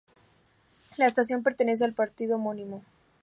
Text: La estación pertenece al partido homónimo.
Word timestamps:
La 0.97 1.05
estación 1.05 1.43
pertenece 1.43 1.85
al 1.85 1.93
partido 1.93 2.37
homónimo. 2.37 2.81